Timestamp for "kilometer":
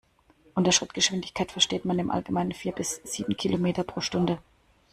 3.37-3.83